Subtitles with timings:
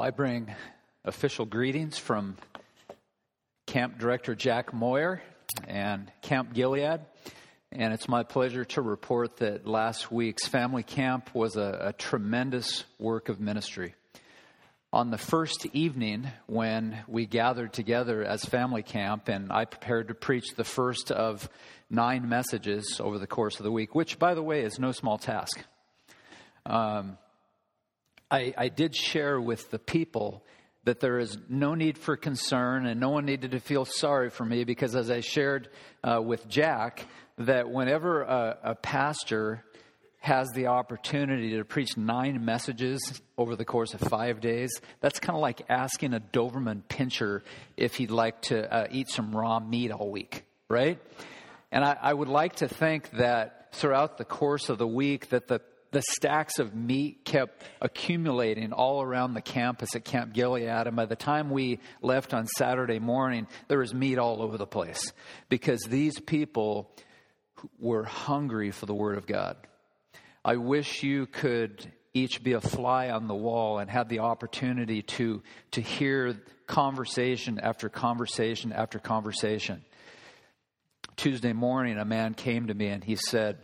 [0.00, 0.54] Well, I bring
[1.04, 2.38] official greetings from
[3.66, 5.20] Camp Director Jack Moyer
[5.68, 7.00] and Camp Gilead.
[7.70, 12.84] And it's my pleasure to report that last week's family camp was a, a tremendous
[12.98, 13.94] work of ministry.
[14.90, 20.14] On the first evening, when we gathered together as family camp, and I prepared to
[20.14, 21.46] preach the first of
[21.90, 25.18] nine messages over the course of the week, which, by the way, is no small
[25.18, 25.62] task.
[26.64, 27.18] Um,
[28.30, 30.44] I, I did share with the people
[30.84, 34.44] that there is no need for concern and no one needed to feel sorry for
[34.44, 35.68] me because, as I shared
[36.02, 37.06] uh, with Jack,
[37.38, 39.64] that whenever a, a, pastor
[40.18, 43.00] has the opportunity to preach nine messages
[43.36, 47.42] over the course of five days, that's kind of like asking a Doberman pinscher
[47.76, 50.98] if he'd like to uh, eat some raw meat all week, right?
[51.72, 55.48] And I, I would like to think that throughout the course of the week that
[55.48, 55.60] the
[55.92, 60.86] the stacks of meat kept accumulating all around the campus at Camp Gilead.
[60.86, 64.66] And by the time we left on Saturday morning, there was meat all over the
[64.66, 65.12] place
[65.48, 66.90] because these people
[67.78, 69.56] were hungry for the Word of God.
[70.44, 75.02] I wish you could each be a fly on the wall and have the opportunity
[75.02, 79.84] to, to hear conversation after conversation after conversation.
[81.16, 83.58] Tuesday morning, a man came to me and he said,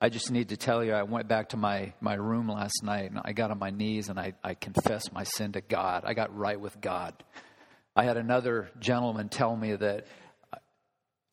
[0.00, 3.10] I just need to tell you, I went back to my, my room last night
[3.10, 6.04] and I got on my knees and I, I confessed my sin to God.
[6.06, 7.14] I got right with God.
[7.96, 10.06] I had another gentleman tell me that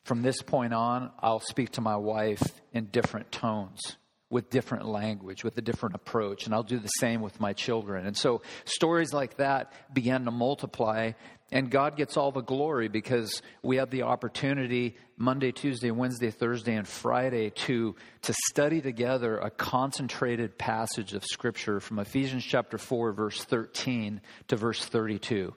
[0.04, 2.42] from this point on, I'll speak to my wife
[2.74, 3.98] in different tones
[4.32, 8.08] with different language, with a different approach, and I'll do the same with my children.
[8.08, 11.12] And so stories like that began to multiply,
[11.52, 16.76] and God gets all the glory because we have the opportunity Monday, Tuesday, Wednesday, Thursday,
[16.76, 23.14] and Friday to, to study together a concentrated passage of Scripture from Ephesians chapter 4,
[23.14, 25.54] verse 13 to verse 32.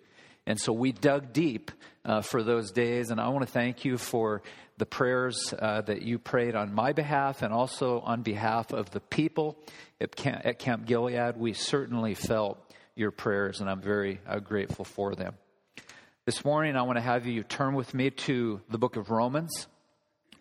[0.46, 1.70] And so we dug deep
[2.04, 4.42] uh, for those days, and I want to thank you for
[4.78, 9.00] the prayers uh, that you prayed on my behalf and also on behalf of the
[9.00, 9.58] people
[10.00, 11.36] at Camp, at Camp Gilead.
[11.36, 12.58] We certainly felt
[12.94, 15.34] your prayers, and I'm very uh, grateful for them.
[16.28, 19.66] This morning, I want to have you turn with me to the book of Romans,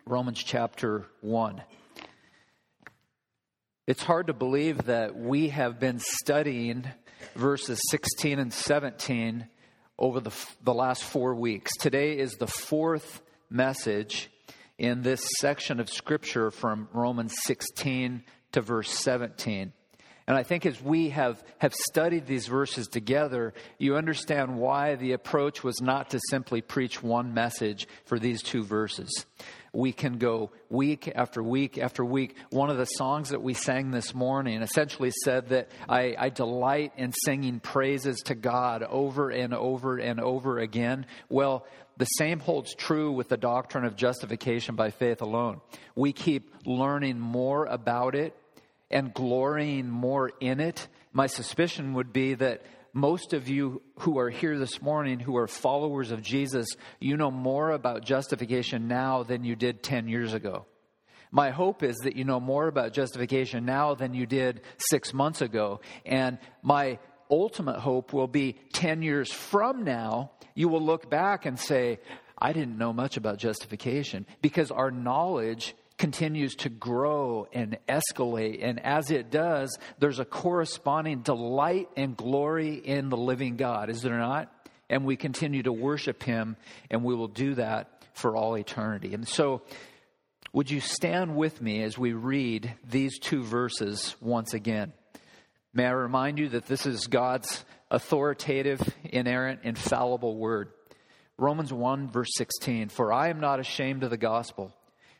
[0.04, 1.62] Romans chapter 1.
[3.86, 6.84] It's hard to believe that we have been studying
[7.34, 9.48] verses 16 and 17
[9.98, 10.30] over the,
[10.62, 11.74] the last four weeks.
[11.78, 14.28] Today is the fourth message
[14.76, 19.72] in this section of Scripture from Romans 16 to verse 17.
[20.28, 25.12] And I think as we have, have studied these verses together, you understand why the
[25.12, 29.24] approach was not to simply preach one message for these two verses.
[29.72, 32.36] We can go week after week after week.
[32.50, 36.92] One of the songs that we sang this morning essentially said that I, I delight
[36.98, 41.06] in singing praises to God over and over and over again.
[41.30, 45.62] Well, the same holds true with the doctrine of justification by faith alone.
[45.94, 48.36] We keep learning more about it
[48.90, 50.88] and glorying more in it.
[51.12, 52.62] My suspicion would be that
[52.92, 56.66] most of you who are here this morning, who are followers of Jesus,
[57.00, 60.66] you know more about justification now than you did 10 years ago.
[61.30, 65.42] My hope is that you know more about justification now than you did six months
[65.42, 65.80] ago.
[66.06, 66.98] And my
[67.30, 71.98] ultimate hope will be 10 years from now, you will look back and say,
[72.38, 78.60] I didn't know much about justification because our knowledge continues to grow and escalate.
[78.62, 84.00] And as it does, there's a corresponding delight and glory in the living God, is
[84.02, 84.52] there not?
[84.88, 86.56] And we continue to worship Him,
[86.90, 89.12] and we will do that for all eternity.
[89.12, 89.62] And so,
[90.52, 94.94] would you stand with me as we read these two verses once again?
[95.74, 100.70] May I remind you that this is God's authoritative, inerrant, infallible word.
[101.36, 104.74] Romans 1, verse 16 For I am not ashamed of the gospel,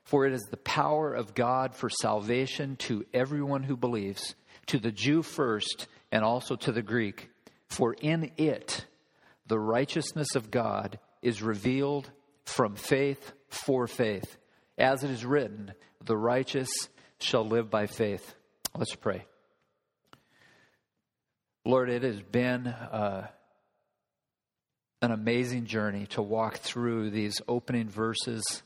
[0.08, 4.34] for it is the power of God for salvation to everyone who believes,
[4.64, 7.28] to the Jew first, and also to the Greek.
[7.66, 8.86] For in it
[9.46, 12.10] the righteousness of God is revealed
[12.44, 14.38] from faith for faith.
[14.78, 15.72] As it is written,
[16.02, 16.70] the righteous
[17.20, 18.34] shall live by faith.
[18.74, 19.26] Let's pray.
[21.66, 23.26] Lord, it has been uh,
[25.02, 28.62] an amazing journey to walk through these opening verses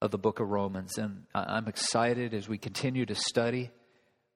[0.00, 0.98] of the book of Romans.
[0.98, 3.70] And I'm excited as we continue to study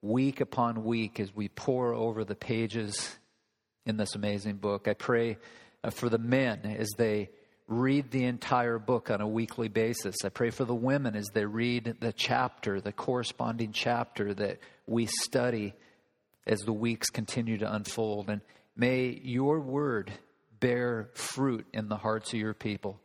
[0.00, 3.17] week upon week as we pore over the pages
[3.87, 4.88] in this amazing book.
[4.88, 5.38] I pray
[5.85, 7.31] uh, for the men as they
[7.69, 10.17] read the entire book on a weekly basis.
[10.25, 15.06] I pray for the women as they read the chapter, the corresponding chapter that we
[15.06, 15.75] study
[16.47, 18.29] as the weeks continue to unfold.
[18.29, 18.41] And,
[18.76, 20.12] May your word
[20.61, 22.99] bear fruit in the hearts of your people.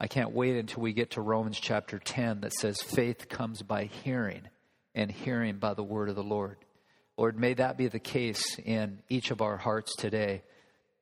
[0.00, 3.84] I can't wait until we get to Romans chapter 10 that says faith comes by
[3.84, 4.42] hearing
[4.94, 6.56] and hearing by the word of the Lord.
[7.16, 10.42] Lord, may that be the case in each of our hearts today.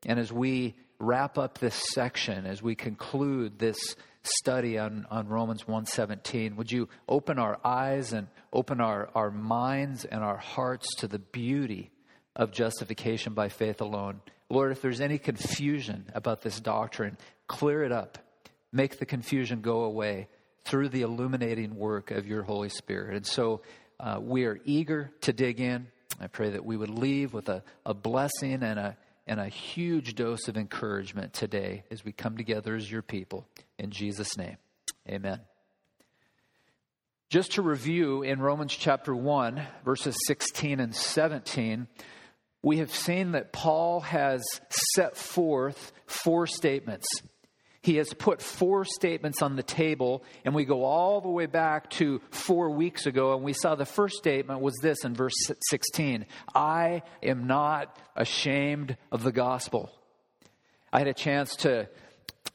[0.06, 3.76] And as we wrap up this section, as we conclude this
[4.22, 10.06] study on, on Romans 1:17, would you open our eyes and open our, our minds
[10.06, 11.90] and our hearts to the beauty
[12.34, 14.20] of justification by faith alone?
[14.49, 18.19] Lord, if there's any confusion about this doctrine, clear it up.
[18.72, 20.28] Make the confusion go away
[20.64, 23.16] through the illuminating work of your Holy Spirit.
[23.16, 23.62] And so
[24.00, 25.86] uh, we are eager to dig in.
[26.20, 28.96] I pray that we would leave with a, a blessing and a,
[29.26, 33.46] and a huge dose of encouragement today as we come together as your people.
[33.78, 34.56] In Jesus' name,
[35.08, 35.40] amen.
[37.28, 41.88] Just to review in Romans chapter 1, verses 16 and 17,
[42.62, 44.44] we have seen that Paul has
[44.94, 47.06] set forth four statements
[47.87, 51.88] he has put four statements on the table, and we go all the way back
[51.88, 55.37] to four weeks ago, and we saw the first statement was this in verse
[55.71, 59.93] 16 I am not ashamed of the gospel.
[60.93, 61.88] I had a chance to,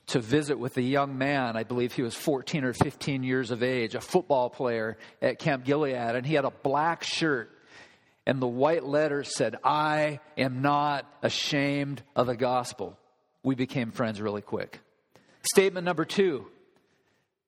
[0.07, 3.63] to visit with a young man, I believe he was 14 or 15 years of
[3.63, 7.57] age, a football player at Camp Gilead, and he had a black shirt.
[8.25, 12.99] And the white letters said, I am not ashamed of the gospel.
[13.43, 14.81] We became friends really quick.
[15.43, 16.47] Statement number two,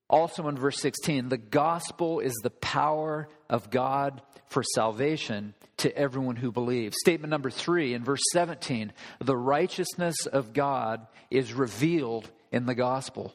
[0.09, 6.35] also in verse 16 the gospel is the power of God for salvation to everyone
[6.35, 6.97] who believes.
[6.99, 13.33] Statement number three, in verse 17, the righteousness of God is revealed in the gospel.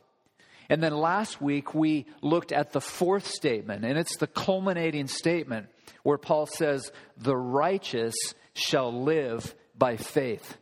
[0.68, 5.68] And then last week we looked at the fourth statement, and it's the culminating statement
[6.02, 8.14] where Paul says, The righteous
[8.54, 10.58] shall live by faith.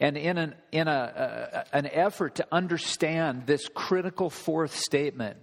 [0.00, 5.36] And in an, in a, an effort to understand this critical fourth statement,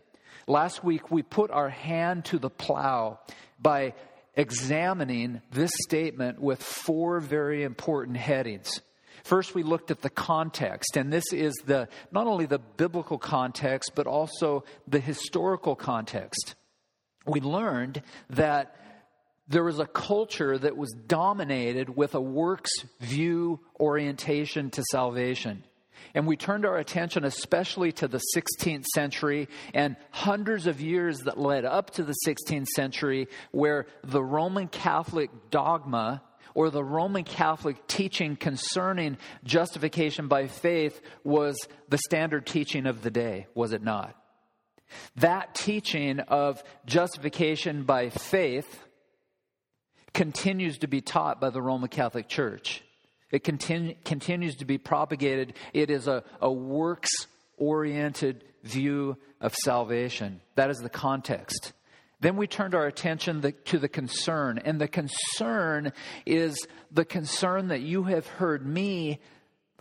[0.47, 3.19] last week we put our hand to the plow
[3.59, 3.93] by
[4.35, 8.81] examining this statement with four very important headings.
[9.23, 13.91] First, we looked at the context, and this is the not only the biblical context,
[13.93, 16.55] but also the historical context.
[17.25, 18.01] We learned
[18.31, 18.80] that
[19.51, 22.71] there was a culture that was dominated with a works
[23.01, 25.63] view orientation to salvation.
[26.13, 31.37] And we turned our attention especially to the 16th century and hundreds of years that
[31.37, 37.87] led up to the 16th century, where the Roman Catholic dogma or the Roman Catholic
[37.87, 41.57] teaching concerning justification by faith was
[41.89, 44.15] the standard teaching of the day, was it not?
[45.17, 48.83] That teaching of justification by faith
[50.13, 52.83] continues to be taught by the Roman Catholic Church.
[53.31, 55.53] It continu- continues to be propagated.
[55.73, 57.11] It is a, a works
[57.57, 60.41] oriented view of salvation.
[60.55, 61.73] That is the context.
[62.19, 64.59] Then we turned our attention the, to the concern.
[64.63, 65.91] And the concern
[66.25, 69.19] is the concern that you have heard me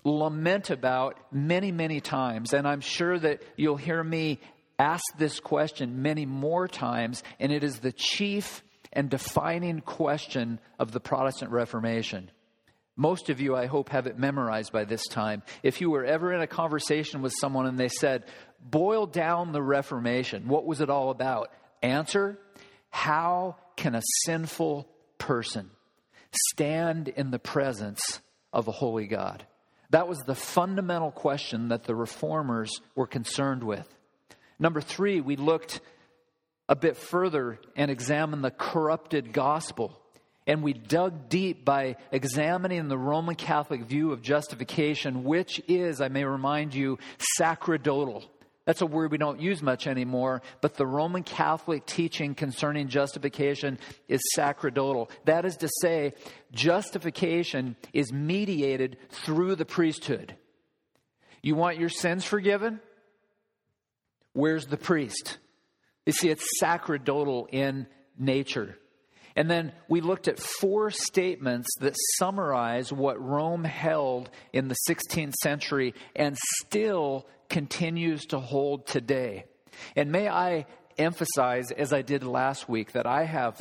[0.05, 2.55] lament about many, many times.
[2.55, 4.39] And I'm sure that you'll hear me
[4.79, 7.23] ask this question many more times.
[7.39, 12.31] And it is the chief and defining question of the Protestant Reformation.
[12.97, 15.43] Most of you, I hope, have it memorized by this time.
[15.63, 18.25] If you were ever in a conversation with someone and they said,
[18.61, 21.51] boil down the Reformation, what was it all about?
[21.83, 22.39] Answer
[22.91, 24.87] How can a sinful
[25.19, 25.71] person
[26.51, 28.21] stand in the presence
[28.53, 29.47] of a holy God?
[29.91, 33.89] That was the fundamental question that the reformers were concerned with.
[34.59, 35.81] Number three, we looked
[36.71, 40.01] a bit further and examine the corrupted gospel.
[40.47, 46.09] And we dug deep by examining the Roman Catholic view of justification, which is, I
[46.09, 46.99] may remind you,
[47.37, 48.25] sacerdotal.
[48.67, 53.79] That's a word we don't use much anymore, but the Roman Catholic teaching concerning justification
[54.07, 55.11] is sacerdotal.
[55.25, 56.15] That is to say,
[56.53, 60.37] justification is mediated through the priesthood.
[61.43, 62.81] You want your sins forgiven?
[64.35, 65.39] Where's the priest?
[66.07, 67.87] You see, it's sacerdotal in
[68.19, 68.77] nature.
[69.37, 75.35] And then we looked at four statements that summarize what Rome held in the 16th
[75.43, 79.45] century and still continues to hold today.
[79.95, 80.67] And may I
[80.99, 83.61] emphasize, as I did last week, that I have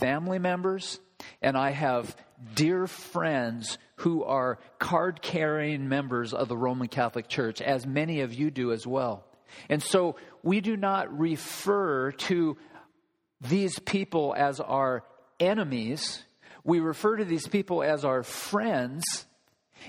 [0.00, 1.00] family members
[1.40, 2.14] and I have
[2.54, 8.34] dear friends who are card carrying members of the Roman Catholic Church, as many of
[8.34, 9.24] you do as well.
[9.68, 12.56] And so we do not refer to
[13.40, 15.04] these people as our
[15.40, 16.22] enemies.
[16.64, 19.04] We refer to these people as our friends.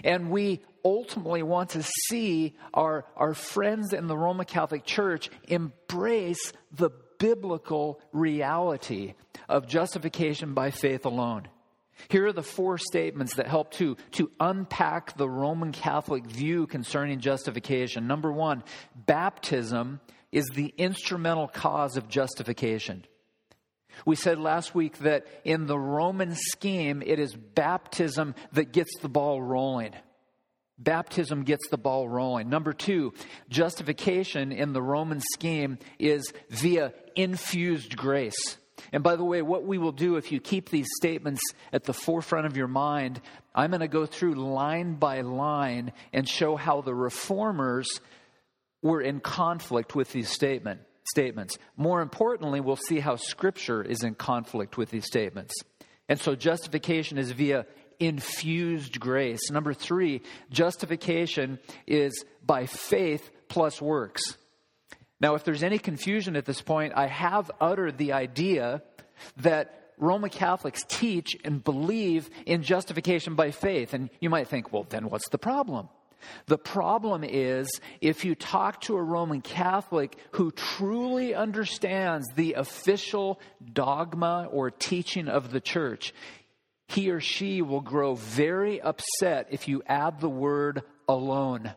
[0.04, 6.54] And we ultimately want to see our, our friends in the Roman Catholic Church embrace
[6.72, 9.14] the biblical reality
[9.50, 11.48] of justification by faith alone.
[12.10, 17.20] Here are the four statements that help to, to unpack the Roman Catholic view concerning
[17.20, 18.08] justification.
[18.08, 18.64] Number one,
[18.96, 20.00] baptism
[20.32, 23.06] is the instrumental cause of justification.
[24.06, 29.10] We said last week that in the Roman scheme, it is baptism that gets the
[29.10, 29.94] ball rolling.
[30.78, 32.50] Baptism gets the ball rolling.
[32.50, 33.14] Number two,
[33.50, 38.58] justification in the Roman scheme is via infused grace.
[38.92, 41.42] And by the way, what we will do if you keep these statements
[41.74, 43.22] at the forefront of your mind,
[43.54, 47.88] I'm going to go through line by line and show how the reformers
[48.82, 51.58] were in conflict with these statement, statements.
[51.76, 55.54] More importantly, we'll see how Scripture is in conflict with these statements.
[56.10, 57.66] And so justification is via
[58.00, 59.50] infused grace.
[59.50, 64.38] Number three, justification is by faith plus works.
[65.20, 68.84] Now, if there's any confusion at this point, I have uttered the idea
[69.38, 73.94] that Roman Catholics teach and believe in justification by faith.
[73.94, 75.90] And you might think, well, then what's the problem?
[76.48, 77.70] The problem is
[78.02, 83.40] if you talk to a Roman Catholic who truly understands the official
[83.74, 86.14] dogma or teaching of the church,
[86.88, 91.74] he or she will grow very upset if you add the word alone.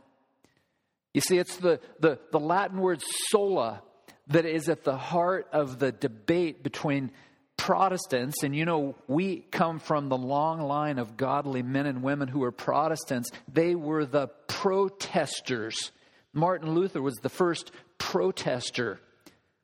[1.13, 3.83] You see, it's the, the, the Latin word sola
[4.29, 7.11] that is at the heart of the debate between
[7.57, 12.27] Protestants, and you know, we come from the long line of godly men and women
[12.27, 13.31] who were Protestants.
[13.53, 15.93] They were the protesters.
[16.33, 18.99] Martin Luther was the first protester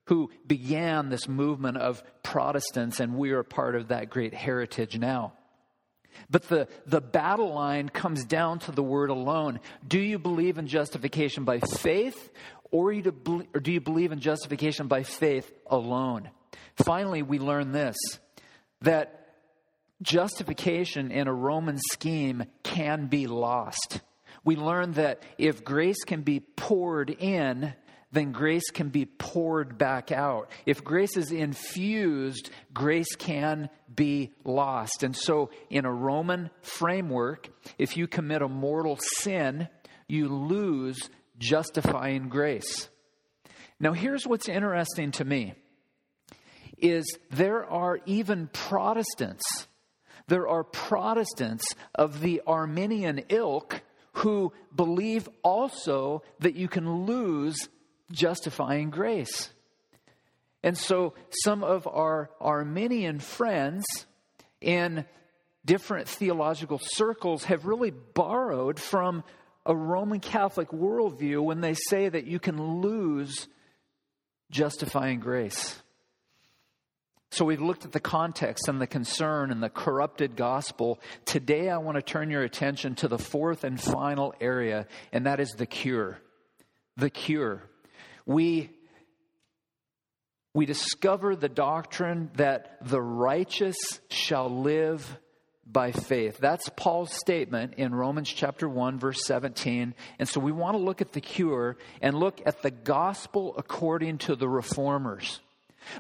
[0.08, 5.32] who began this movement of Protestants, and we are part of that great heritage now.
[6.30, 9.60] But the, the battle line comes down to the word alone.
[9.86, 12.30] Do you believe in justification by faith,
[12.70, 16.30] or, or do you believe in justification by faith alone?
[16.76, 17.96] Finally, we learn this
[18.82, 19.26] that
[20.02, 24.00] justification in a Roman scheme can be lost.
[24.44, 27.74] We learn that if grace can be poured in,
[28.12, 30.50] then grace can be poured back out.
[30.64, 35.02] If grace is infused, grace can be lost.
[35.02, 37.48] And so, in a Roman framework,
[37.78, 39.68] if you commit a mortal sin,
[40.08, 40.98] you lose
[41.38, 42.88] justifying grace.
[43.78, 45.54] Now, here's what's interesting to me
[46.78, 49.66] is there are even Protestants,
[50.28, 53.82] there are Protestants of the Arminian ilk
[54.12, 57.68] who believe also that you can lose
[58.12, 59.50] justifying grace.
[60.62, 63.84] And so some of our Arminian friends
[64.60, 65.04] in
[65.64, 69.24] different theological circles have really borrowed from
[69.64, 73.48] a Roman Catholic worldview when they say that you can lose
[74.50, 75.82] justifying grace.
[77.32, 81.00] So we've looked at the context and the concern and the corrupted gospel.
[81.24, 85.40] Today I want to turn your attention to the fourth and final area, and that
[85.40, 86.18] is the cure.
[86.96, 87.64] The cure
[88.26, 88.70] we,
[90.52, 93.76] we discover the doctrine that the righteous
[94.10, 95.18] shall live
[95.66, 96.38] by faith.
[96.38, 99.94] That's Paul's statement in Romans chapter 1 verse 17.
[100.18, 104.18] And so we want to look at the cure and look at the gospel according
[104.18, 105.40] to the reformers.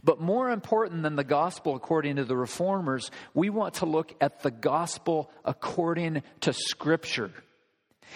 [0.02, 4.42] But more important than the gospel according to the reformers, we want to look at
[4.42, 7.30] the gospel according to scripture.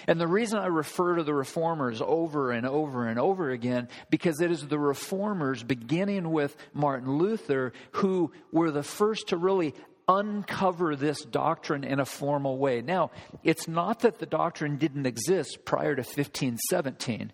[0.06, 4.40] And the reason I refer to the reformers over and over and over again, because
[4.40, 9.74] it is the reformers, beginning with Martin Luther, who were the first to really
[10.08, 12.82] uncover this doctrine in a formal way.
[12.82, 13.12] Now,
[13.44, 17.32] it's not that the doctrine didn't exist prior to 1517.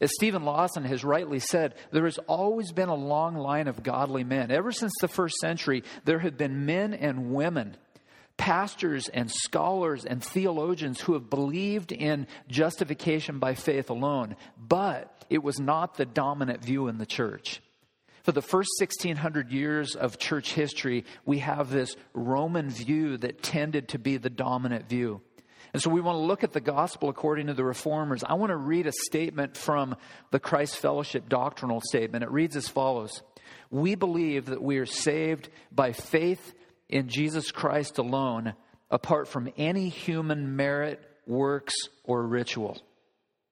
[0.00, 4.24] As Steven Lawson has rightly said, there has always been a long line of godly
[4.24, 4.50] men.
[4.50, 7.76] Ever since the first century, there have been men and women
[8.40, 15.42] pastors and scholars and theologians who have believed in justification by faith alone, but it
[15.42, 17.60] was not the dominant view in the church.
[18.22, 23.88] For the first 1600 years of church history, we have this Roman view that tended
[23.88, 25.20] to be the dominant view.
[25.74, 28.24] And so we want to look at the gospel according to the reformers.
[28.24, 29.96] I want to read a statement from
[30.30, 32.24] the Christ Fellowship doctrinal statement.
[32.24, 33.22] It reads as follows
[33.70, 36.54] We believe that we are saved by faith
[36.90, 38.54] in Jesus Christ alone,
[38.90, 42.82] apart from any human merit, works, or ritual.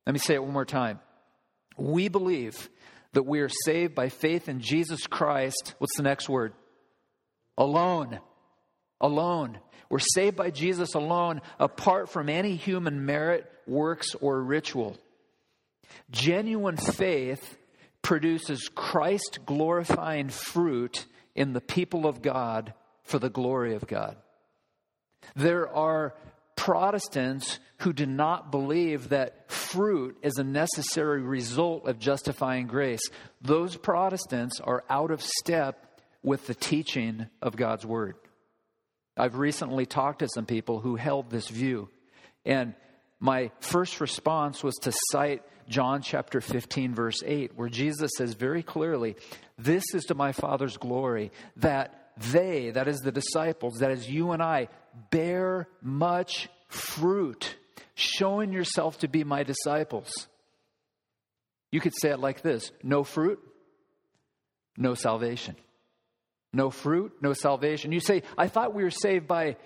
[0.07, 0.99] Let me say it one more time.
[1.76, 2.68] We believe
[3.12, 5.75] that we are saved by faith in Jesus Christ.
[5.78, 6.52] What's the next word?
[7.57, 8.18] Alone.
[9.00, 9.59] alone.
[9.88, 14.97] We're saved by Jesus alone, apart from any human merit, works, or ritual.
[16.11, 17.57] Genuine faith
[18.02, 22.75] produces Christ glorifying fruit in the people of God
[23.08, 24.16] for the glory of God.
[25.34, 26.14] There are
[26.56, 33.00] Protestants who do not believe that fruit is a necessary result of justifying grace.
[33.40, 38.16] Those Protestants are out of step with the teaching of God's Word.
[39.16, 41.88] I've recently talked to some people who held this view,
[42.44, 42.74] and
[43.20, 48.62] my first response was to cite John chapter 15, verse 8, where Jesus says very
[48.62, 49.16] clearly,
[49.56, 54.32] This is to my Father's glory, that they, that is the disciples, that is you
[54.32, 54.68] and I,
[55.10, 57.56] bear much fruit,
[57.94, 60.28] showing yourself to be my disciples.
[61.70, 63.40] You could say it like this no fruit,
[64.76, 65.56] no salvation.
[66.52, 67.92] No fruit, no salvation.
[67.92, 69.56] You say, I thought we were saved by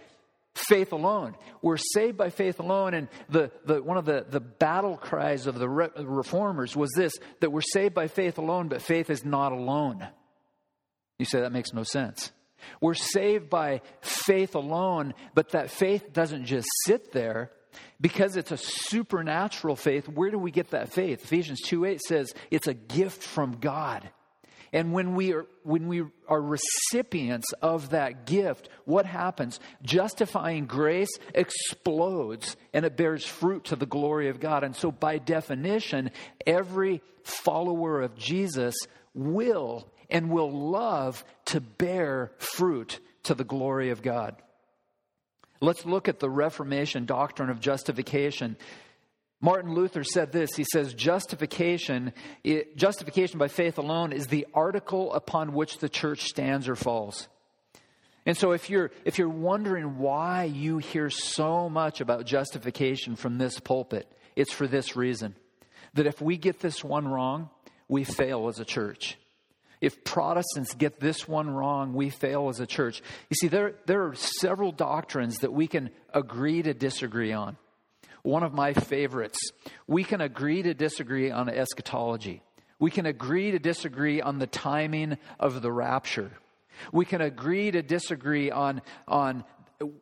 [0.55, 1.37] faith alone.
[1.63, 2.95] We're saved by faith alone.
[2.95, 7.13] And the, the, one of the, the battle cries of the re- reformers was this
[7.41, 10.07] that we're saved by faith alone, but faith is not alone.
[11.19, 12.33] You say that makes no sense.
[12.81, 17.51] We're saved by faith alone, but that faith doesn't just sit there.
[18.01, 21.25] Because it's a supernatural faith, where do we get that faith?
[21.25, 24.11] Ephesians 2 8 says it's a gift from God.
[24.73, 29.61] And when we are when we are recipients of that gift, what happens?
[29.83, 34.65] Justifying grace explodes and it bears fruit to the glory of God.
[34.65, 36.11] And so by definition,
[36.47, 38.75] every follower of Jesus
[39.15, 44.37] will and will love to bear fruit to the glory of God.
[45.61, 48.57] Let's look at the Reformation doctrine of justification.
[49.41, 50.55] Martin Luther said this.
[50.55, 52.13] He says, justification,
[52.45, 57.29] it, justification by faith alone is the article upon which the church stands or falls.
[58.27, 63.39] And so if you're, if you're wondering why you hear so much about justification from
[63.39, 65.35] this pulpit, it's for this reason.
[65.95, 67.51] That if we get this one wrong,
[67.89, 69.17] we fail as a church.
[69.83, 73.03] If Protestants get this one wrong, we fail as a church.
[73.29, 77.57] You see, there, there are several doctrines that we can agree to disagree on
[78.23, 79.51] one of my favorites.
[79.89, 82.43] We can agree to disagree on eschatology.
[82.79, 86.31] We can agree to disagree on the timing of the rapture.
[86.93, 89.45] We can agree to disagree on, on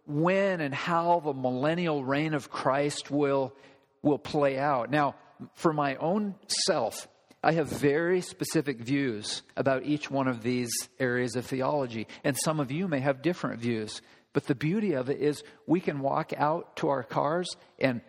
[0.07, 3.55] when and how the millennial reign of Christ will,
[4.03, 4.91] will play out.
[4.91, 5.15] Now,
[5.55, 7.09] for my own self,
[7.43, 12.61] I have very specific views about each one of these areas of theology, and some
[12.61, 14.03] of you may have different views.
[14.33, 17.49] But the beauty of it is we can walk out to our cars
[17.79, 18.03] and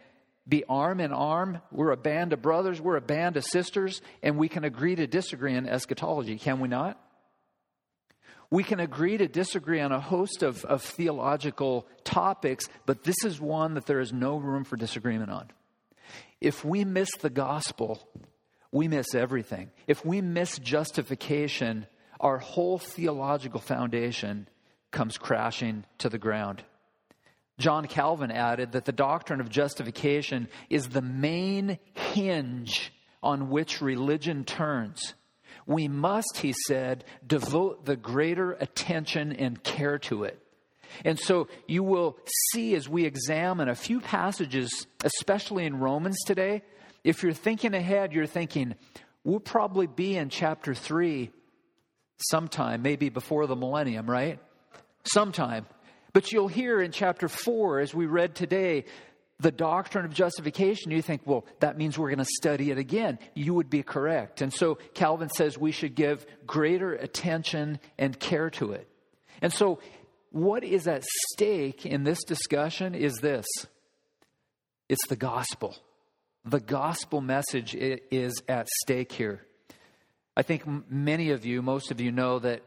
[0.48, 1.62] be arm in arm.
[1.72, 5.08] We're a band of brothers, we're a band of sisters, and we can agree to
[5.08, 7.00] disagree in eschatology, can we not?
[8.50, 13.40] We can agree to disagree on a host of, of theological topics, but this is
[13.40, 15.50] one that there is no room for disagreement on.
[16.42, 18.06] If we miss the gospel,
[18.72, 19.72] we miss everything.
[19.88, 21.88] If we miss justification,
[22.20, 24.48] our whole theological foundation
[24.92, 26.64] comes crashing to the ground.
[27.58, 34.46] John Calvin added that the doctrine of justification is the main hinge on which religion
[34.46, 35.14] turns.
[35.68, 40.42] We must, he said, devote the greater attention and care to it.
[41.06, 42.18] And so you will
[42.52, 46.64] see as we examine a few passages, especially in Romans today,
[47.04, 48.76] if you're thinking ahead, you're thinking,
[49.24, 51.32] we'll probably be in chapter 3
[52.30, 54.40] sometime, maybe before the millennium, right?
[55.04, 55.66] Sometime.
[56.14, 58.86] But you'll hear in chapter 4, as we read today,
[59.40, 63.18] the doctrine of justification, you think, well, that means we're going to study it again.
[63.34, 64.42] You would be correct.
[64.42, 68.88] And so Calvin says we should give greater attention and care to it.
[69.42, 69.80] And so,
[70.30, 73.48] what is at stake in this discussion is this
[74.88, 75.76] it's the gospel.
[76.44, 79.46] The gospel message is at stake here.
[80.36, 82.64] I think many of you, most of you know that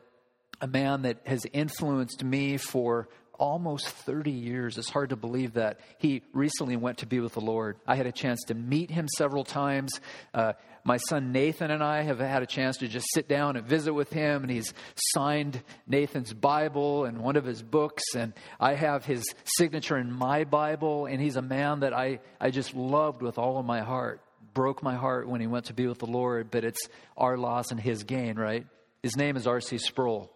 [0.61, 4.79] a man that has influenced me for almost 30 years.
[4.79, 5.81] It's hard to believe that.
[5.99, 7.77] He recently went to be with the Lord.
[7.87, 10.01] I had a chance to meet him several times.
[10.33, 13.67] Uh, my son Nathan and I have had a chance to just sit down and
[13.67, 14.73] visit with him, and he's
[15.15, 20.45] signed Nathan's Bible and one of his books, and I have his signature in my
[20.45, 24.21] Bible, and he's a man that I, I just loved with all of my heart.
[24.53, 27.71] Broke my heart when he went to be with the Lord, but it's our loss
[27.71, 28.67] and his gain, right?
[29.03, 29.79] His name is R.C.
[29.79, 30.34] Sproul.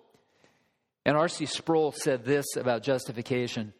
[1.08, 1.46] And R.C.
[1.46, 3.72] Sproul said this about justification.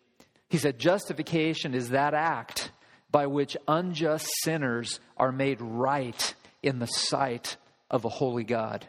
[0.49, 2.73] He said, Justification is that act
[3.11, 7.59] by which unjust sinners are made right in the sight
[7.91, 8.89] of a holy God.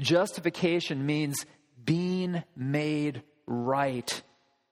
[0.00, 1.46] Justification means
[1.84, 4.22] being made right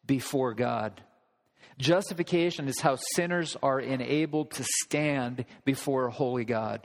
[0.05, 1.01] before God.
[1.79, 6.85] Justification is how sinners are enabled to stand before a holy God.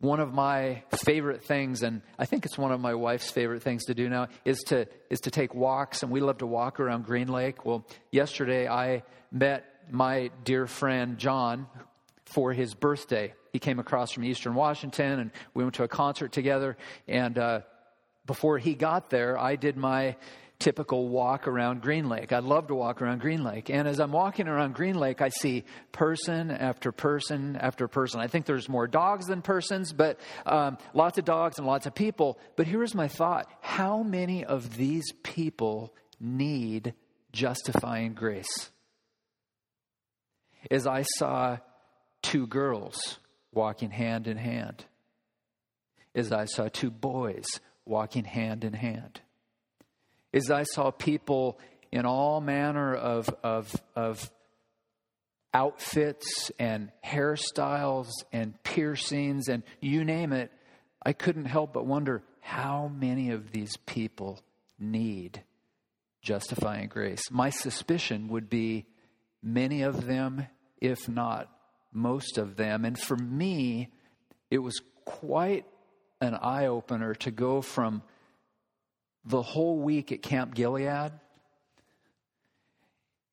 [0.00, 3.86] One of my favorite things, and I think it's one of my wife's favorite things
[3.86, 7.04] to do now, is to is to take walks, and we love to walk around
[7.04, 7.64] Green Lake.
[7.64, 11.66] Well, yesterday I met my dear friend John
[12.26, 13.34] for his birthday.
[13.52, 16.76] He came across from Eastern Washington, and we went to a concert together.
[17.08, 17.60] And uh,
[18.24, 20.16] before he got there, I did my
[20.58, 22.32] typical walk around Green Lake.
[22.32, 23.70] I love to walk around Green Lake.
[23.70, 28.20] And as I'm walking around Green Lake, I see person after person after person.
[28.20, 31.94] I think there's more dogs than persons, but um, lots of dogs and lots of
[31.94, 32.38] people.
[32.56, 36.94] But here's my thought how many of these people need
[37.32, 38.70] justifying grace?
[40.70, 41.58] As I saw
[42.22, 43.18] two girls
[43.52, 44.84] walking hand in hand,
[46.16, 47.46] as I saw two boys
[47.84, 49.20] walking hand in hand
[50.32, 51.58] is I saw people
[51.90, 54.30] in all manner of, of, of
[55.54, 60.52] outfits and hairstyles and piercings and you name it.
[61.02, 64.40] I couldn't help but wonder how many of these people
[64.78, 65.42] need
[66.22, 67.30] justifying grace.
[67.30, 68.86] My suspicion would be
[69.42, 70.46] many of them,
[70.80, 71.48] if not
[71.92, 72.84] most of them.
[72.84, 73.88] And for me,
[74.50, 75.64] it was quite
[76.20, 78.02] an eye opener to go from
[79.24, 81.12] the whole week at Camp Gilead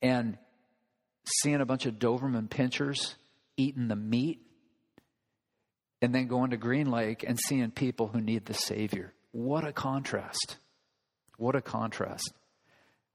[0.01, 0.37] and
[1.41, 3.15] seeing a bunch of Doberman pinschers
[3.57, 4.41] eating the meat,
[6.01, 9.13] and then going to Green Lake and seeing people who need the Savior.
[9.31, 10.57] What a contrast!
[11.37, 12.33] What a contrast.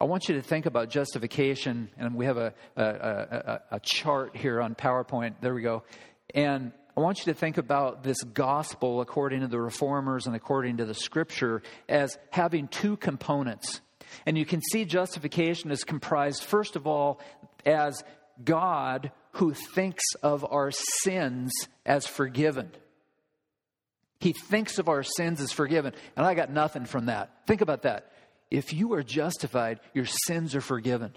[0.01, 4.35] I want you to think about justification, and we have a, a, a, a chart
[4.37, 5.35] here on PowerPoint.
[5.41, 5.85] There we go.
[6.35, 10.77] And I want you to think about this gospel according to the reformers and according
[10.77, 13.81] to the scripture as having two components.
[14.27, 17.19] And you can see justification is comprised, first of all,
[17.65, 18.05] as
[18.45, 21.51] God who thinks of our sins
[21.87, 22.71] as forgiven.
[24.19, 25.95] He thinks of our sins as forgiven.
[26.19, 27.31] And I got nothing from that.
[27.47, 28.13] Think about that.
[28.51, 31.17] If you are justified, your sins are forgiven.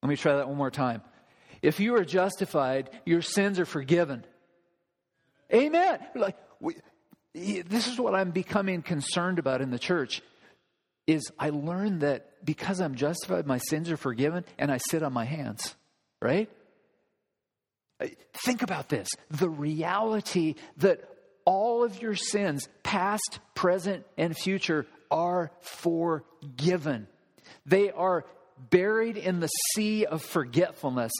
[0.00, 1.02] Let me try that one more time.
[1.62, 4.24] If you are justified, your sins are forgiven.
[5.52, 5.98] Amen.
[6.14, 6.76] Like we,
[7.34, 10.22] this is what I'm becoming concerned about in the church
[11.06, 15.12] is I learned that because I'm justified, my sins are forgiven, and I sit on
[15.12, 15.74] my hands,
[16.22, 16.48] right?
[18.46, 21.04] Think about this the reality that
[21.44, 27.08] all of your sins, past, present, and future, are forgiven.
[27.66, 28.24] They are
[28.68, 31.12] buried in the sea of forgetfulness,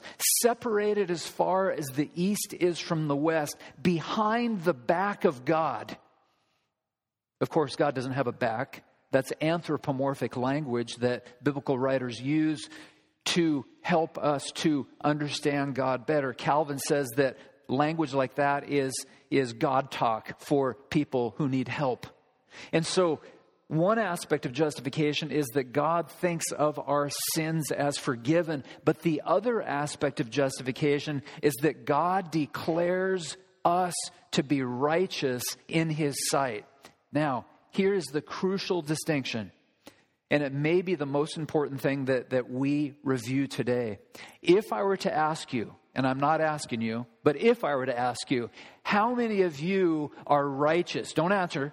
[0.43, 5.97] separated as far as the east is from the west, behind the back of God.
[7.41, 8.85] Of course, God doesn't have a back.
[9.13, 12.69] That's anthropomorphic language that biblical writers use
[13.27, 16.33] to help us to understand God better.
[16.33, 18.93] Calvin says that language like that is,
[19.31, 22.07] is God talk for people who need help.
[22.73, 23.21] And so
[23.71, 29.23] one aspect of justification is that God thinks of our sins as forgiven, but the
[29.25, 33.95] other aspect of justification is that God declares us
[34.33, 36.65] to be righteous in His sight.
[37.13, 39.53] Now, here's the crucial distinction,
[40.33, 44.01] and it may be the most important thing that, that we review today.
[44.43, 47.87] If I were to ask you, and I'm not asking you, but if I were
[47.87, 48.51] to ask you,
[48.83, 51.13] how many of you are righteous?
[51.13, 51.73] Don't answer.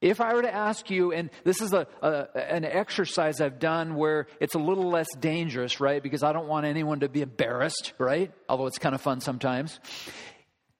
[0.00, 3.96] If I were to ask you, and this is a, a, an exercise I've done
[3.96, 6.02] where it's a little less dangerous, right?
[6.02, 8.32] Because I don't want anyone to be embarrassed, right?
[8.48, 9.78] Although it's kind of fun sometimes.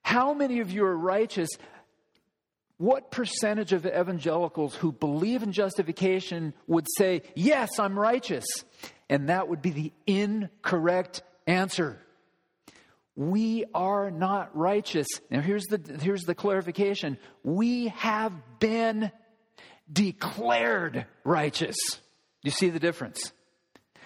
[0.03, 1.51] How many of you are righteous?
[2.79, 8.47] What percentage of evangelicals who believe in justification would say, Yes, I'm righteous?
[9.11, 12.01] And that would be the incorrect answer.
[13.21, 15.07] We are not righteous.
[15.31, 19.13] Now, here's the, here's the clarification we have been
[19.93, 21.77] declared righteous.
[22.43, 23.35] You see the difference?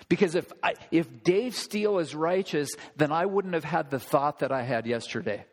[0.09, 4.40] Because if, I, if Dave Steele is righteous, then I wouldn't have had the thought
[4.40, 5.46] that I had yesterday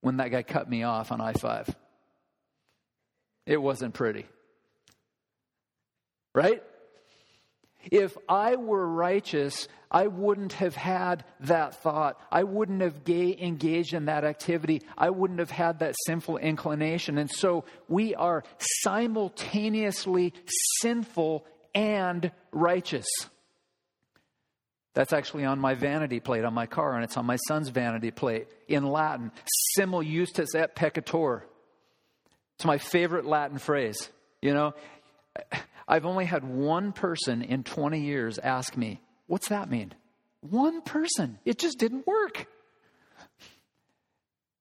[0.00, 1.68] when that guy cut me off on I 5.
[3.44, 4.24] It wasn't pretty.
[6.34, 6.62] Right?
[7.90, 12.20] If I were righteous, I wouldn't have had that thought.
[12.30, 14.82] I wouldn't have gay, engaged in that activity.
[14.96, 17.18] I wouldn't have had that sinful inclination.
[17.18, 20.34] And so we are simultaneously
[20.80, 23.06] sinful and righteous.
[24.94, 28.12] That's actually on my vanity plate on my car, and it's on my son's vanity
[28.12, 29.32] plate in Latin.
[29.74, 31.42] Simul justus et peccator.
[32.56, 34.08] It's my favorite Latin phrase.
[34.40, 34.74] You know,
[35.86, 39.92] I've only had one person in 20 years ask me, What's that mean?
[40.40, 41.38] One person.
[41.44, 42.46] It just didn't work.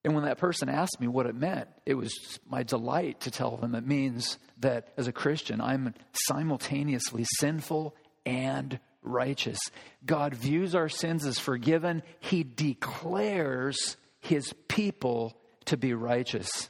[0.05, 2.13] And when that person asked me what it meant, it was
[2.49, 5.93] my delight to tell them it means that as a Christian, I'm
[6.27, 9.59] simultaneously sinful and righteous.
[10.05, 16.69] God views our sins as forgiven, He declares His people to be righteous.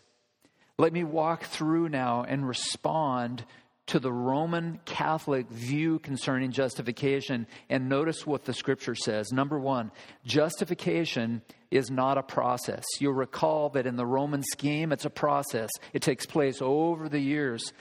[0.78, 3.46] Let me walk through now and respond
[3.88, 9.32] to the Roman Catholic view concerning justification and notice what the scripture says.
[9.32, 9.92] Number one,
[10.26, 12.84] justification is not a process.
[13.00, 17.20] You'll recall that in the Roman scheme, it's a process, it takes place over the
[17.20, 17.74] years.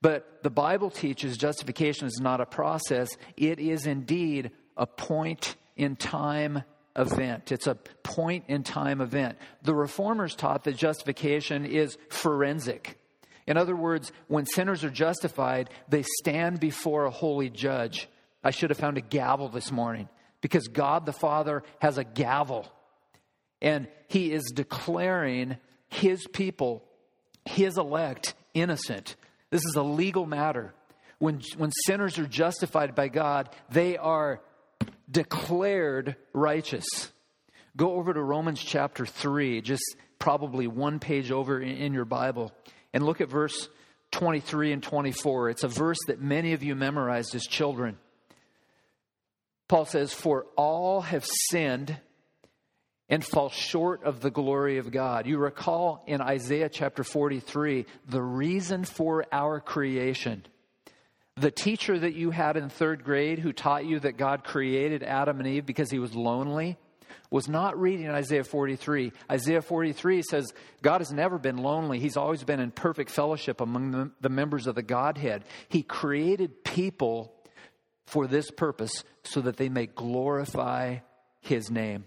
[0.00, 5.96] But the Bible teaches justification is not a process, it is indeed a point in
[5.96, 6.64] time
[6.96, 7.52] event.
[7.52, 9.38] It's a point in time event.
[9.62, 12.98] The reformers taught that justification is forensic.
[13.46, 18.08] In other words, when sinners are justified, they stand before a holy judge.
[18.42, 20.08] I should have found a gavel this morning
[20.40, 22.70] because God the Father has a gavel
[23.60, 25.56] and he is declaring
[25.88, 26.84] his people,
[27.44, 29.16] his elect, innocent.
[29.50, 30.74] This is a legal matter.
[31.18, 34.40] When, when sinners are justified by God, they are
[35.10, 36.84] declared righteous.
[37.76, 42.52] Go over to Romans chapter 3, just probably one page over in, in your Bible.
[42.94, 43.68] And look at verse
[44.12, 45.50] 23 and 24.
[45.50, 47.98] It's a verse that many of you memorized as children.
[49.68, 51.98] Paul says, For all have sinned
[53.08, 55.26] and fall short of the glory of God.
[55.26, 60.46] You recall in Isaiah chapter 43 the reason for our creation.
[61.36, 65.40] The teacher that you had in third grade who taught you that God created Adam
[65.40, 66.78] and Eve because he was lonely
[67.30, 69.12] was not reading Isaiah 43.
[69.30, 71.98] Isaiah 43 says God has never been lonely.
[71.98, 75.44] He's always been in perfect fellowship among the, the members of the Godhead.
[75.68, 77.34] He created people
[78.06, 80.98] for this purpose so that they may glorify
[81.40, 82.06] his name.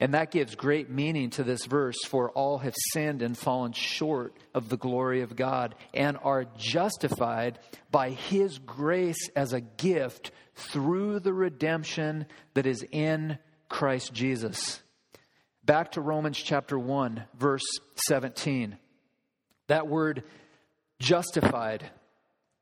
[0.00, 4.36] And that gives great meaning to this verse for all have sinned and fallen short
[4.52, 7.58] of the glory of God and are justified
[7.90, 13.38] by his grace as a gift through the redemption that is in
[13.74, 14.80] Christ Jesus.
[15.64, 17.64] Back to Romans chapter 1, verse
[18.06, 18.78] 17.
[19.66, 20.22] That word
[21.00, 21.90] justified,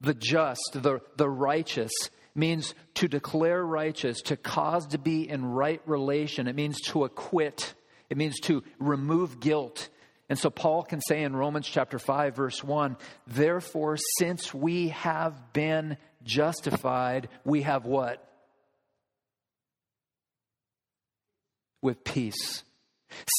[0.01, 1.92] the just, the, the righteous,
[2.35, 6.48] means to declare righteous, to cause to be in right relation.
[6.48, 7.75] It means to acquit,
[8.09, 9.90] it means to remove guilt.
[10.31, 12.96] And so Paul can say in Romans chapter 5, verse 1
[13.27, 18.32] Therefore, since we have been justified, we have what?
[21.83, 22.64] With peace.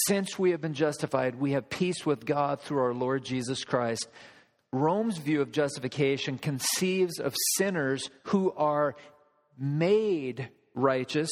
[0.08, 4.08] Since we have been justified, we have peace with God through our Lord Jesus Christ.
[4.71, 8.95] Rome's view of justification conceives of sinners who are
[9.58, 11.29] made righteous.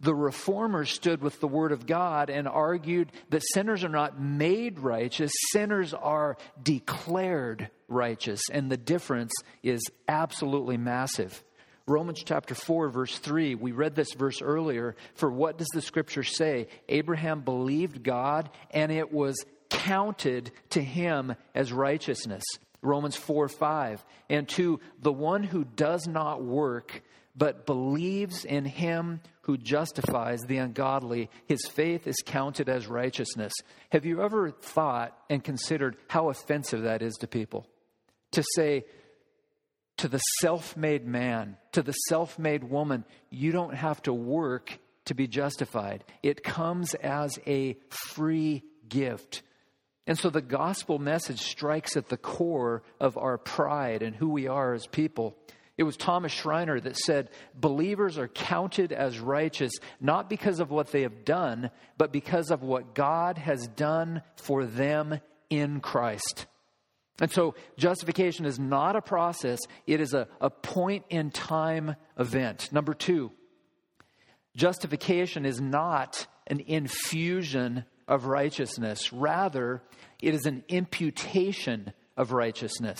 [0.00, 4.80] The reformers stood with the Word of God and argued that sinners are not made
[4.80, 8.40] righteous, sinners are declared righteous.
[8.50, 11.44] And the difference is absolutely massive.
[11.86, 14.94] Romans chapter 4, verse 3, we read this verse earlier.
[15.14, 16.68] For what does the scripture say?
[16.88, 22.44] Abraham believed God, and it was counted to him as righteousness.
[22.82, 24.04] Romans 4, 5.
[24.28, 27.02] And to the one who does not work,
[27.34, 33.52] but believes in him who justifies the ungodly, his faith is counted as righteousness.
[33.90, 37.66] Have you ever thought and considered how offensive that is to people?
[38.32, 38.84] To say,
[39.98, 44.78] to the self made man, to the self made woman, you don't have to work
[45.06, 46.04] to be justified.
[46.22, 49.42] It comes as a free gift.
[50.06, 54.48] And so the gospel message strikes at the core of our pride and who we
[54.48, 55.36] are as people.
[55.78, 60.88] It was Thomas Schreiner that said, Believers are counted as righteous not because of what
[60.88, 66.46] they have done, but because of what God has done for them in Christ.
[67.20, 72.72] And so justification is not a process, it is a, a point in time event.
[72.72, 73.32] Number two,
[74.56, 79.82] justification is not an infusion of righteousness, rather,
[80.20, 82.98] it is an imputation of righteousness.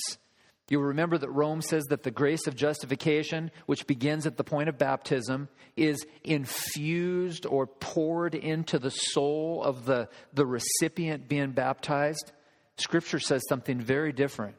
[0.69, 4.71] You'll remember that Rome says that the grace of justification, which begins at the point
[4.71, 12.33] of baptism, is infused or poured into the soul of the, the recipient being baptized.
[12.79, 14.57] Scripture says something very different.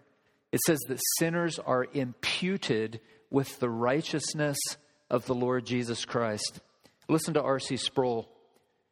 [0.52, 4.58] It says that sinners are imputed with the righteousness
[5.10, 6.60] of the Lord Jesus Christ.
[7.10, 7.78] Listen to R.C.
[7.78, 8.30] Sproul.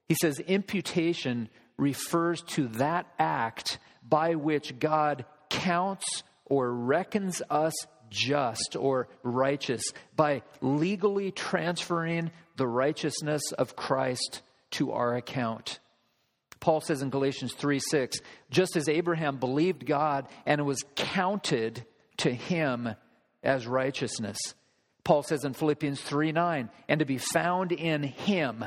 [0.09, 7.73] He says, imputation refers to that act by which God counts or reckons us
[8.09, 9.83] just or righteous
[10.15, 15.79] by legally transferring the righteousness of Christ to our account.
[16.61, 18.19] Paul says in Galatians 3 6,
[18.49, 21.85] just as Abraham believed God and it was counted
[22.17, 22.89] to him
[23.43, 24.37] as righteousness.
[25.03, 28.63] Paul says in Philippians 3 9, and to be found in him,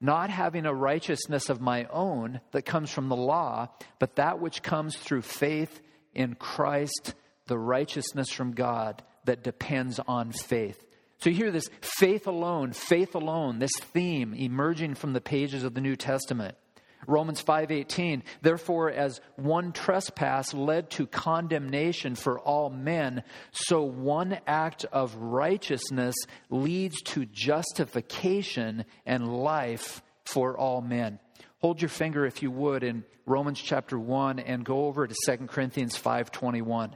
[0.00, 4.62] not having a righteousness of my own that comes from the law, but that which
[4.62, 5.80] comes through faith
[6.14, 7.14] in Christ,
[7.46, 10.82] the righteousness from God that depends on faith.
[11.18, 15.74] So you hear this faith alone, faith alone, this theme emerging from the pages of
[15.74, 16.56] the New Testament.
[17.06, 24.84] Romans 5:18 Therefore as one trespass led to condemnation for all men so one act
[24.92, 26.14] of righteousness
[26.50, 31.18] leads to justification and life for all men.
[31.60, 35.48] Hold your finger if you would in Romans chapter 1 and go over to 2
[35.48, 36.94] Corinthians 5:21.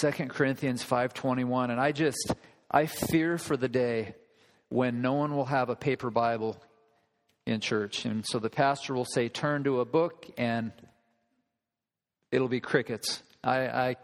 [0.00, 2.34] 2 Corinthians 5:21 and I just
[2.70, 4.14] I fear for the day
[4.68, 6.62] when no one will have a paper Bible
[7.48, 8.04] in church.
[8.04, 10.72] And so the pastor will say, Turn to a book, and
[12.30, 13.22] it'll be crickets.
[13.42, 13.96] I, I,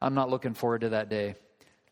[0.00, 1.34] I'm not looking forward to that day.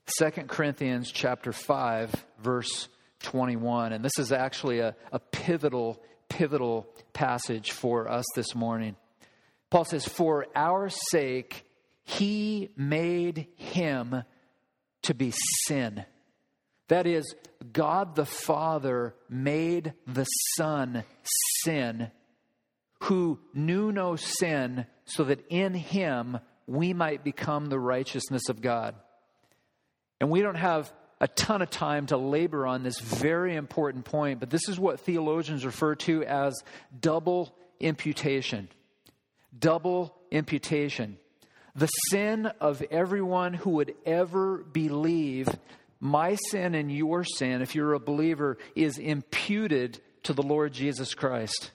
[0.06, 2.88] Second Corinthians chapter 5, verse
[3.24, 3.92] 21.
[3.92, 8.96] And this is actually a, a pivotal, pivotal passage for us this morning.
[9.70, 11.64] Paul says, For our sake,
[12.04, 14.22] he made him
[15.02, 15.32] to be
[15.66, 16.04] sin
[16.88, 17.34] that is,
[17.72, 20.24] God the Father made the
[20.56, 21.04] Son
[21.64, 22.10] sin,
[23.04, 28.94] who knew no sin, so that in him we might become the righteousness of God.
[30.20, 34.40] And we don't have a ton of time to labor on this very important point,
[34.40, 36.62] but this is what theologians refer to as
[36.98, 38.68] double imputation.
[39.58, 41.18] Double imputation.
[41.74, 45.48] The sin of everyone who would ever believe
[46.00, 51.14] my sin and your sin, if you're a believer, is imputed to the Lord Jesus
[51.14, 51.70] Christ.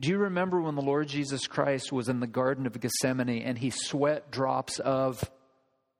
[0.00, 3.56] Do you remember when the Lord Jesus Christ was in the Garden of Gethsemane and
[3.56, 5.30] he sweat drops of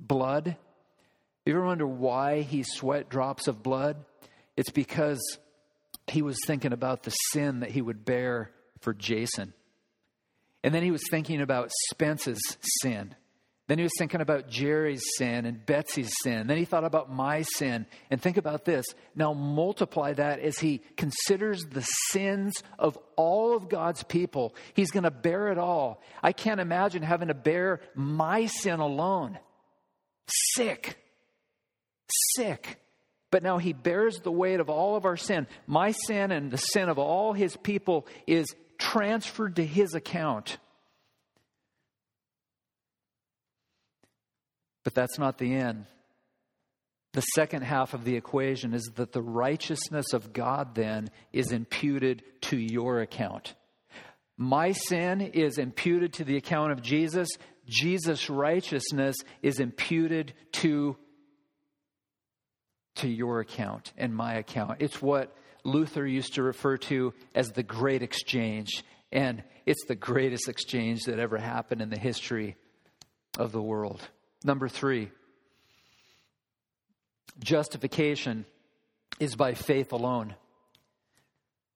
[0.01, 0.57] blood?
[1.47, 4.05] You ever wonder why he sweat drops of blood?
[4.57, 5.21] It's because
[6.09, 9.55] he was thinking about the sin that he would bear for Jason.
[10.64, 12.40] And then he was thinking about Spence's
[12.83, 13.14] sin.
[13.73, 16.47] Then he was thinking about Jerry's sin and Betsy's sin.
[16.47, 17.87] Then he thought about my sin.
[18.11, 18.85] And think about this.
[19.15, 21.81] Now multiply that as he considers the
[22.11, 24.55] sins of all of God's people.
[24.75, 26.03] He's going to bear it all.
[26.23, 29.39] I can't imagine having to bear my sin alone.
[30.27, 30.99] Sick.
[32.37, 32.79] Sick.
[33.31, 35.47] But now he bears the weight of all of our sin.
[35.67, 40.59] My sin and the sin of all his people is transferred to his account.
[44.85, 45.87] But that's not the end.
[47.12, 52.23] The second half of the equation is that the righteousness of God then is imputed
[52.42, 53.55] to your account.
[54.38, 57.29] My sin is imputed to the account of Jesus.
[57.66, 60.97] Jesus' righteousness is imputed to,
[62.97, 64.79] to your account and my account.
[64.81, 68.85] It's what Luther used to refer to as the great exchange.
[69.12, 72.57] And it's the greatest exchange that ever happened in the history
[73.38, 74.01] of the world.
[74.44, 75.11] Number three,
[77.38, 78.44] justification
[79.20, 80.35] is by faith alone.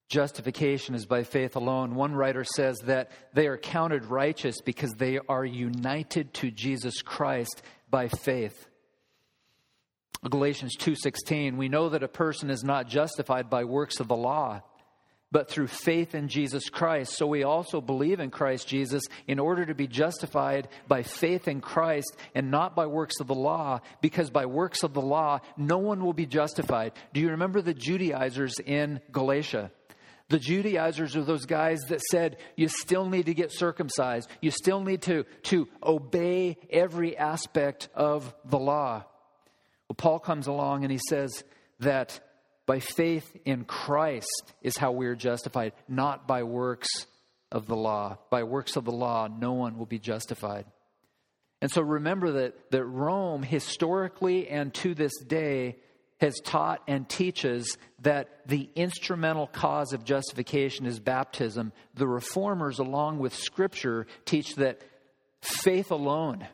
[0.08, 1.96] Justification is by faith alone.
[1.96, 7.62] One writer says that they are counted righteous because they are united to Jesus Christ
[7.90, 8.68] by faith.
[10.28, 14.62] Galatians 2:16 we know that a person is not justified by works of the law
[15.32, 17.16] but through faith in Jesus Christ.
[17.16, 21.60] So we also believe in Christ Jesus in order to be justified by faith in
[21.60, 25.78] Christ and not by works of the law, because by works of the law, no
[25.78, 26.92] one will be justified.
[27.12, 29.72] Do you remember the Judaizers in Galatia?
[30.28, 34.28] The Judaizers are those guys that said you still need to get circumcised.
[34.40, 39.04] You still need to, to obey every aspect of the law.
[39.88, 41.44] Well, Paul comes along and he says
[41.80, 42.20] that
[42.66, 47.06] by faith in Christ is how we are justified, not by works
[47.52, 48.18] of the law.
[48.28, 50.66] By works of the law, no one will be justified.
[51.62, 55.76] And so remember that, that Rome, historically and to this day,
[56.20, 61.72] has taught and teaches that the instrumental cause of justification is baptism.
[61.94, 64.80] The reformers, along with Scripture, teach that
[65.40, 66.46] faith alone,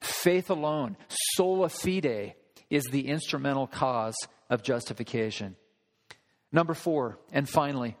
[0.00, 0.96] faith alone,
[1.36, 2.34] sola fide,
[2.70, 4.14] is the instrumental cause
[4.50, 5.56] of justification.
[6.52, 7.96] Number four, and finally,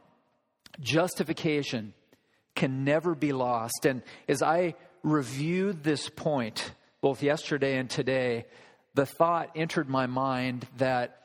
[0.80, 1.94] justification
[2.54, 3.84] can never be lost.
[3.84, 8.46] And as I reviewed this point both yesterday and today,
[8.94, 11.20] the thought entered my mind that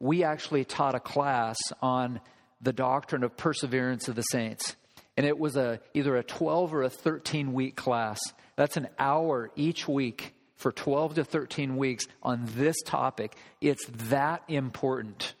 [0.00, 2.20] we actually taught a class on
[2.60, 4.74] the doctrine of perseverance of the saints.
[5.16, 8.18] And it was a, either a 12 or a 13 week class.
[8.56, 13.34] That's an hour each week for 12 to 13 weeks on this topic.
[13.62, 15.34] It's that important.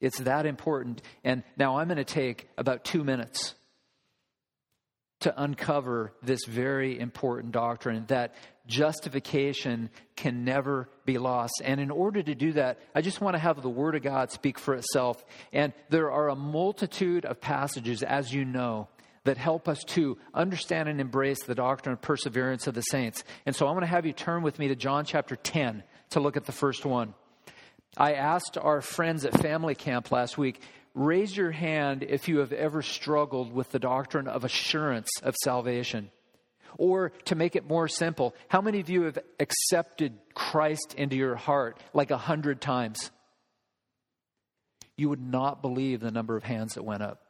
[0.00, 1.00] It's that important.
[1.24, 3.54] And now I'm going to take about two minutes
[5.20, 8.34] to uncover this very important doctrine that
[8.66, 11.62] justification can never be lost.
[11.64, 14.30] And in order to do that, I just want to have the Word of God
[14.30, 15.24] speak for itself.
[15.54, 18.88] And there are a multitude of passages, as you know,
[19.24, 23.24] that help us to understand and embrace the doctrine of perseverance of the saints.
[23.46, 26.20] And so I'm going to have you turn with me to John chapter 10 to
[26.20, 27.14] look at the first one.
[27.96, 30.60] I asked our friends at family camp last week,
[30.94, 36.10] raise your hand if you have ever struggled with the doctrine of assurance of salvation.
[36.76, 41.36] Or to make it more simple, how many of you have accepted Christ into your
[41.36, 43.10] heart like a hundred times?
[44.96, 47.23] You would not believe the number of hands that went up.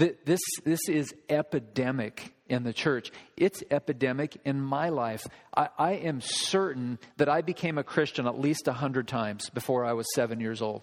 [0.00, 3.12] This, this is epidemic in the church.
[3.36, 5.26] It's epidemic in my life.
[5.54, 9.84] I, I am certain that I became a Christian at least a hundred times before
[9.84, 10.82] I was seven years old.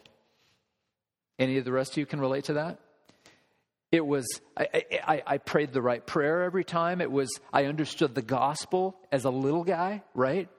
[1.40, 2.80] Any of the rest of you can relate to that?
[3.92, 7.02] It was, I, I, I, prayed the right prayer every time.
[7.02, 10.50] It was, I understood the gospel as a little guy, right?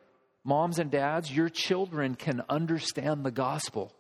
[0.45, 3.93] Moms and dads, your children can understand the gospel.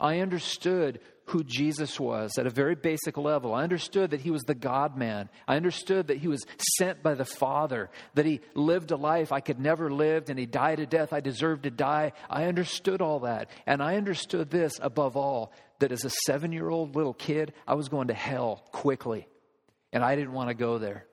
[0.00, 3.54] I understood who Jesus was at a very basic level.
[3.54, 5.28] I understood that he was the God man.
[5.46, 6.44] I understood that he was
[6.78, 10.46] sent by the Father, that he lived a life I could never live, and he
[10.46, 12.12] died a death I deserved to die.
[12.30, 13.50] I understood all that.
[13.66, 17.74] And I understood this above all that as a seven year old little kid, I
[17.74, 19.28] was going to hell quickly.
[19.92, 21.07] And I didn't want to go there.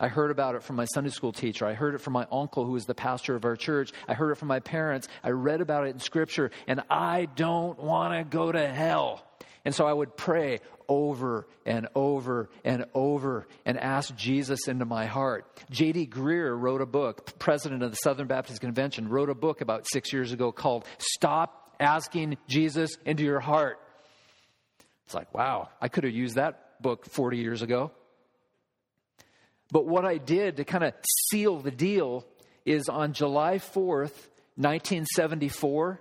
[0.00, 1.66] I heard about it from my Sunday school teacher.
[1.66, 3.92] I heard it from my uncle, who was the pastor of our church.
[4.08, 5.08] I heard it from my parents.
[5.22, 9.24] I read about it in Scripture, and I don't want to go to hell.
[9.64, 15.06] And so I would pray over and over and over and ask Jesus into my
[15.06, 15.46] heart.
[15.70, 16.08] J.D.
[16.08, 20.12] Greear wrote a book, president of the Southern Baptist Convention, wrote a book about six
[20.12, 23.78] years ago called Stop Asking Jesus into Your Heart.
[25.06, 27.90] It's like, wow, I could have used that book 40 years ago.
[29.70, 30.94] But what I did to kind of
[31.30, 32.24] seal the deal
[32.64, 36.00] is on July 4th, 1974,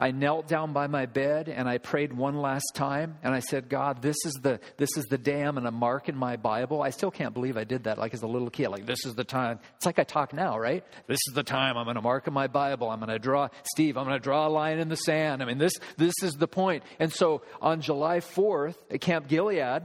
[0.00, 3.68] I knelt down by my bed and I prayed one last time and I said,
[3.68, 6.82] God, this is the this is the day I'm gonna mark in my Bible.
[6.82, 8.68] I still can't believe I did that like as a little kid.
[8.68, 9.58] Like this is the time.
[9.76, 10.84] It's like I talk now, right?
[11.08, 12.88] This is the time I'm gonna mark in my Bible.
[12.90, 15.42] I'm gonna draw Steve, I'm gonna draw a line in the sand.
[15.42, 16.84] I mean this this is the point.
[17.00, 19.82] And so on July 4th at Camp Gilead,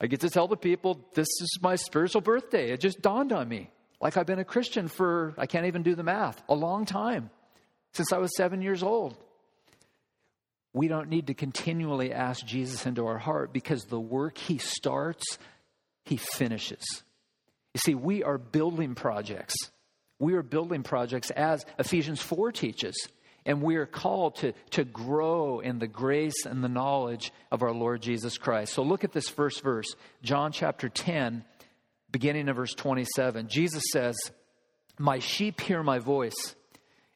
[0.00, 2.70] I get to tell the people, this is my spiritual birthday.
[2.70, 3.70] It just dawned on me.
[4.00, 7.30] Like I've been a Christian for, I can't even do the math, a long time,
[7.94, 9.16] since I was seven years old.
[10.74, 15.38] We don't need to continually ask Jesus into our heart because the work he starts,
[16.04, 16.84] he finishes.
[17.72, 19.54] You see, we are building projects.
[20.18, 23.08] We are building projects as Ephesians 4 teaches.
[23.46, 27.72] And we are called to, to grow in the grace and the knowledge of our
[27.72, 28.74] Lord Jesus Christ.
[28.74, 29.86] So look at this first verse,
[30.22, 31.44] John chapter 10,
[32.10, 33.48] beginning of verse 27.
[33.48, 34.16] Jesus says,
[34.98, 36.56] My sheep hear my voice,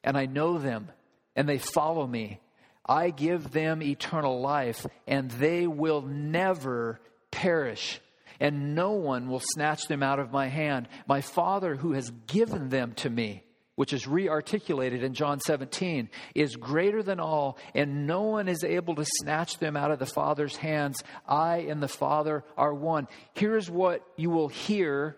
[0.03, 0.89] and I know them,
[1.35, 2.39] and they follow me.
[2.85, 7.99] I give them eternal life, and they will never perish
[8.41, 10.89] and no one will snatch them out of my hand.
[11.07, 13.43] My Father, who has given them to me,
[13.81, 18.93] which is rearticulated in John 17, is greater than all, and no one is able
[18.93, 21.03] to snatch them out of the Father's hands.
[21.27, 23.07] I and the Father are one.
[23.33, 25.17] Here's what you will hear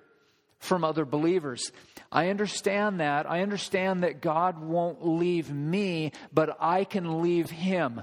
[0.59, 1.73] from other believers.
[2.09, 3.29] I understand that.
[3.29, 8.01] I understand that God won't leave me, but I can leave him.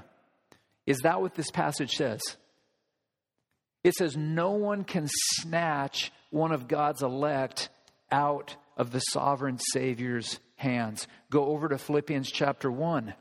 [0.85, 2.21] Is that what this passage says?
[3.83, 5.09] It says, No one can
[5.39, 7.69] snatch one of God's elect
[8.11, 11.07] out of the sovereign Savior's hands.
[11.29, 13.13] Go over to Philippians chapter 1.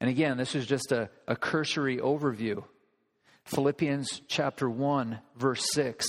[0.00, 2.62] And again, this is just a, a cursory overview.
[3.44, 6.06] Philippians chapter 1, verse 6.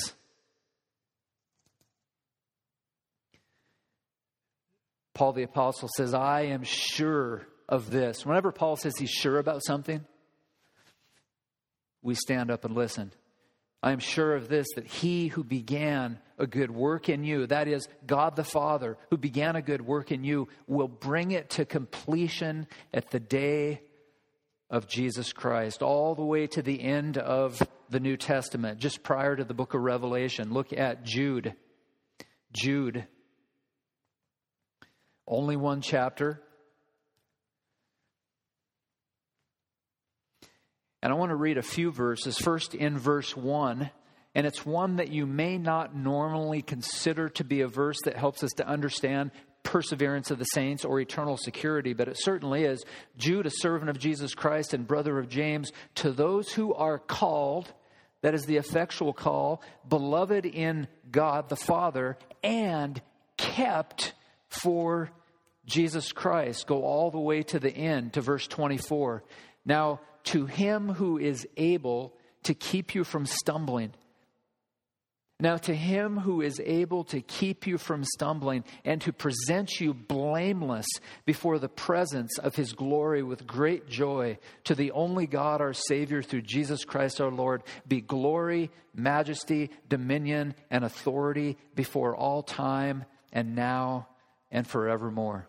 [5.13, 8.25] Paul the Apostle says, I am sure of this.
[8.25, 10.05] Whenever Paul says he's sure about something,
[12.01, 13.11] we stand up and listen.
[13.81, 17.67] I am sure of this that he who began a good work in you, that
[17.67, 21.65] is, God the Father, who began a good work in you, will bring it to
[21.65, 23.81] completion at the day
[24.69, 29.35] of Jesus Christ, all the way to the end of the New Testament, just prior
[29.35, 30.51] to the book of Revelation.
[30.51, 31.53] Look at Jude.
[32.51, 33.05] Jude
[35.27, 36.41] Only one chapter.
[41.01, 42.37] And I want to read a few verses.
[42.37, 43.89] First, in verse 1,
[44.35, 48.43] and it's one that you may not normally consider to be a verse that helps
[48.43, 49.31] us to understand
[49.63, 52.83] perseverance of the saints or eternal security, but it certainly is.
[53.17, 57.71] Jude, a servant of Jesus Christ and brother of James, to those who are called,
[58.21, 63.01] that is the effectual call, beloved in God the Father, and
[63.37, 64.13] kept
[64.49, 65.11] for
[65.65, 66.65] Jesus Christ.
[66.65, 69.23] Go all the way to the end, to verse 24.
[69.65, 72.13] Now, to him who is able
[72.43, 73.93] to keep you from stumbling.
[75.39, 79.93] Now, to him who is able to keep you from stumbling and to present you
[79.93, 80.87] blameless
[81.25, 86.23] before the presence of his glory with great joy, to the only God, our Savior,
[86.23, 93.55] through Jesus Christ our Lord, be glory, majesty, dominion, and authority before all time and
[93.55, 94.07] now
[94.51, 95.47] and forevermore.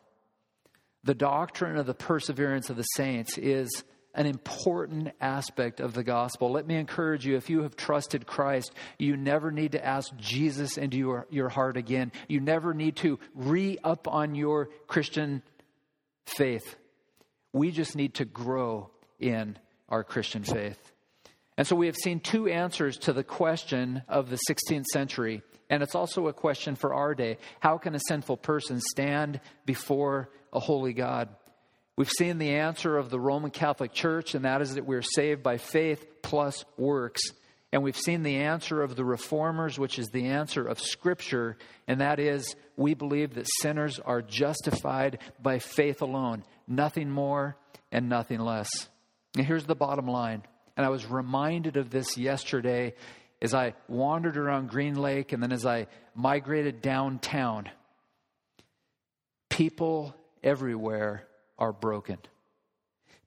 [1.04, 3.84] The doctrine of the perseverance of the saints is
[4.18, 6.50] an important aspect of the gospel.
[6.50, 10.76] Let me encourage you if you have trusted Christ, you never need to ask Jesus
[10.76, 12.10] into your, your heart again.
[12.26, 15.40] You never need to re up on your Christian
[16.26, 16.74] faith.
[17.52, 18.90] We just need to grow
[19.20, 19.56] in
[19.88, 20.92] our Christian faith.
[21.56, 25.42] And so we have seen two answers to the question of the 16th century.
[25.70, 27.38] And it's also a question for our day.
[27.60, 31.28] How can a sinful person stand before a holy God?
[31.98, 35.42] We've seen the answer of the Roman Catholic Church, and that is that we're saved
[35.42, 37.20] by faith plus works.
[37.72, 41.56] And we've seen the answer of the reformers, which is the answer of Scripture,
[41.88, 47.56] and that is we believe that sinners are justified by faith alone, nothing more
[47.90, 48.70] and nothing less.
[49.36, 50.44] And here's the bottom line.
[50.76, 52.94] And I was reminded of this yesterday
[53.42, 57.68] as I wandered around Green Lake and then as I migrated downtown.
[59.48, 61.27] People everywhere
[61.58, 62.18] are broken.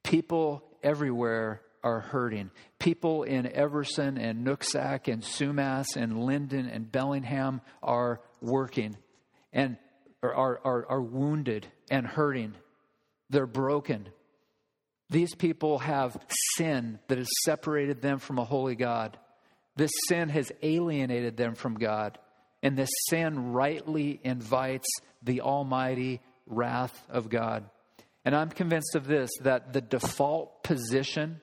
[0.03, 2.51] People everywhere are hurting.
[2.79, 8.97] People in Everson and Nooksack and Sumas and Lynden and Bellingham are working
[9.51, 9.77] and
[10.23, 12.53] are, are, are wounded and hurting.
[13.29, 14.09] They're broken.
[15.09, 16.17] These people have
[16.55, 19.17] sin that has separated them from a holy God.
[19.75, 22.17] This sin has alienated them from God.
[22.63, 24.87] And this sin rightly invites
[25.23, 27.69] the almighty wrath of God.
[28.23, 31.41] And I'm convinced of this that the default position,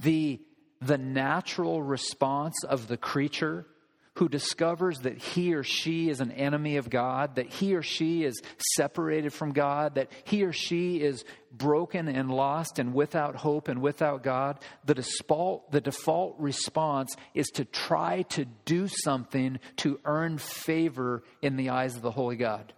[0.00, 0.40] the,
[0.80, 3.66] the natural response of the creature
[4.14, 8.24] who discovers that he or she is an enemy of God, that he or she
[8.24, 8.42] is
[8.74, 13.80] separated from God, that he or she is broken and lost and without hope and
[13.80, 20.38] without God, the default, the default response is to try to do something to earn
[20.38, 22.72] favor in the eyes of the Holy God.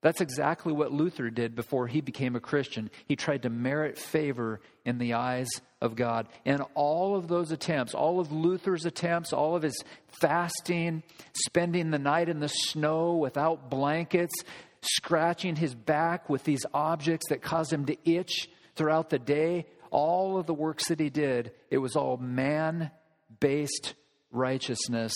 [0.00, 2.90] That's exactly what Luther did before he became a Christian.
[3.06, 5.48] He tried to merit favor in the eyes
[5.80, 6.28] of God.
[6.44, 9.82] And all of those attempts, all of Luther's attempts, all of his
[10.20, 14.34] fasting, spending the night in the snow without blankets,
[14.82, 20.38] scratching his back with these objects that caused him to itch throughout the day, all
[20.38, 22.92] of the works that he did, it was all man
[23.40, 23.94] based
[24.30, 25.12] righteousness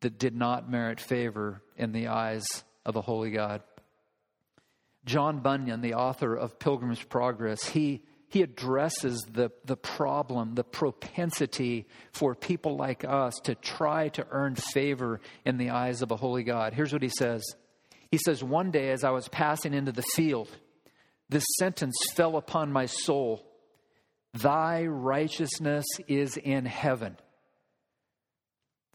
[0.00, 2.44] that did not merit favor in the eyes
[2.84, 3.62] of a holy God.
[5.04, 11.86] John Bunyan, the author of Pilgrim's Progress, he, he addresses the, the problem, the propensity
[12.12, 16.42] for people like us to try to earn favor in the eyes of a holy
[16.42, 16.72] God.
[16.72, 17.42] Here's what he says
[18.10, 20.48] He says, One day as I was passing into the field,
[21.28, 23.46] this sentence fell upon my soul
[24.34, 27.16] Thy righteousness is in heaven.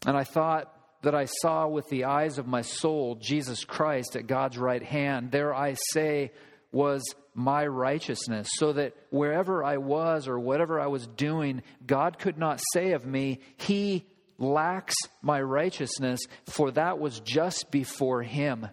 [0.06, 4.26] And I thought, that I saw with the eyes of my soul Jesus Christ at
[4.26, 6.32] God's right hand, there I say
[6.72, 7.02] was
[7.34, 12.60] my righteousness, so that wherever I was or whatever I was doing, God could not
[12.72, 14.06] say of me, He
[14.38, 18.68] lacks my righteousness, for that was just before Him.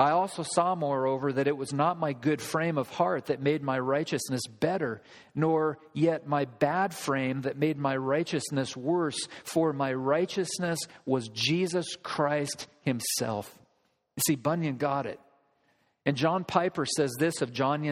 [0.00, 3.62] I also saw, moreover, that it was not my good frame of heart that made
[3.62, 5.02] my righteousness better,
[5.34, 11.96] nor yet my bad frame that made my righteousness worse, for my righteousness was Jesus
[12.02, 13.54] Christ Himself.
[14.16, 15.20] You see, Bunyan got it.
[16.06, 17.82] And John Piper says this of John,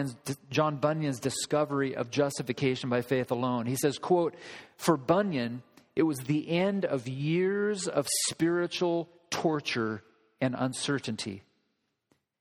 [0.81, 3.67] Bunyan's discovery of justification by faith alone.
[3.67, 4.33] He says, quote,
[4.77, 5.61] For Bunyan,
[5.95, 10.01] it was the end of years of spiritual torture
[10.41, 11.43] and uncertainty.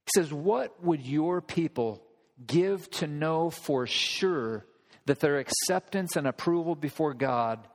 [0.09, 2.02] He says, What would your people
[2.46, 4.64] give to know for sure
[5.04, 7.66] that their acceptance and approval before God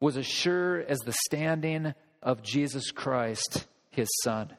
[0.00, 4.52] was as sure as the standing of Jesus Christ, his Son?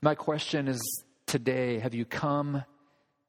[0.00, 0.80] My question is
[1.26, 2.64] today have you come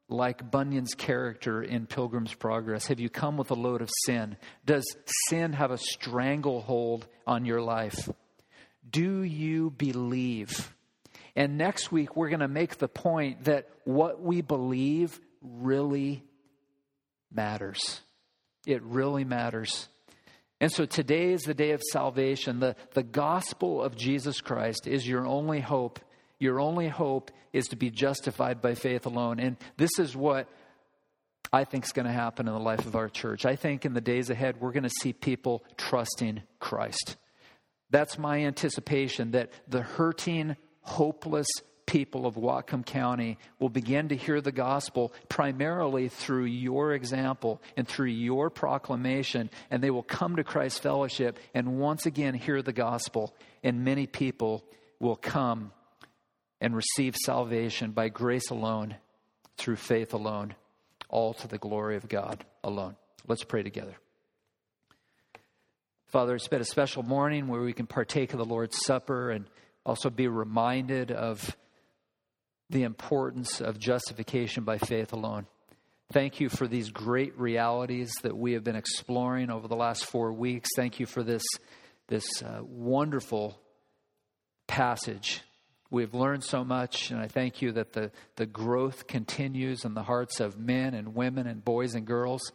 [0.08, 2.88] like Bunyan's character in Pilgrim's Progress?
[2.88, 4.38] Have you come with a load of sin?
[4.66, 4.86] Does
[5.28, 8.10] sin have a stranglehold on your life?
[8.90, 10.74] Do you believe?
[11.38, 16.24] And next week, we're going to make the point that what we believe really
[17.32, 18.02] matters.
[18.66, 19.88] It really matters.
[20.60, 22.60] And so today is the day of salvation.
[22.60, 26.00] The, the gospel of Jesus Christ is your only hope.
[26.40, 29.40] Your only hope is to be justified by faith alone.
[29.40, 30.50] And this is what
[31.54, 33.46] I think is going to happen in the life of our church.
[33.46, 37.16] I think in the days ahead, we're going to see people trusting Christ.
[37.92, 40.58] That's my anticipation that the hurting,
[40.88, 41.48] hopeless
[41.86, 47.88] people of Whatcom County will begin to hear the gospel primarily through your example and
[47.88, 52.74] through your proclamation, and they will come to Christ Fellowship and once again hear the
[52.74, 53.34] gospel,
[53.64, 54.64] and many people
[55.00, 55.72] will come
[56.62, 58.96] and receive salvation by grace alone,
[59.58, 60.56] through faith alone,
[61.10, 62.96] all to the glory of God alone.
[63.28, 63.96] Let's pray together.
[66.08, 69.46] Father, it's been a special morning where we can partake of the Lord's Supper and
[69.88, 71.56] also be reminded of
[72.70, 75.48] the importance of justification by faith alone.
[76.12, 80.34] Thank you for these great realities that we have been exploring over the last four
[80.34, 80.70] weeks.
[80.76, 81.44] Thank you for this,
[82.08, 83.58] this uh, wonderful
[84.68, 85.42] passage.
[85.90, 90.04] We've learned so much, and I thank you that the, the growth continues in the
[90.04, 92.52] hearts of men and women and boys and girls.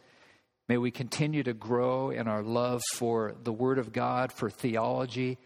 [0.69, 5.39] May we continue to grow in our love for the Word of God, for theology.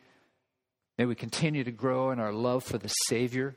[0.98, 3.56] May we continue to grow in our love for the Savior.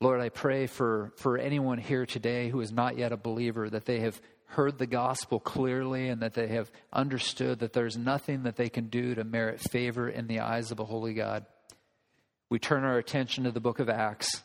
[0.00, 3.84] Lord, I pray for, for anyone here today who is not yet a believer that
[3.84, 8.56] they have heard the gospel clearly and that they have understood that there's nothing that
[8.56, 11.44] they can do to merit favor in the eyes of a holy God.
[12.48, 14.42] We turn our attention to the book of Acts,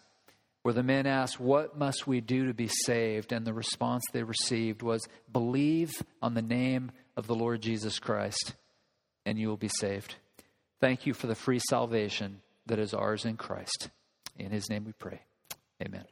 [0.64, 3.32] where the men asked, What must we do to be saved?
[3.32, 8.56] And the response they received was, Believe on the name of the Lord Jesus Christ,
[9.26, 10.16] and you will be saved.
[10.80, 13.90] Thank you for the free salvation that is ours in Christ.
[14.38, 15.22] In his name we pray.
[15.82, 16.06] Amen.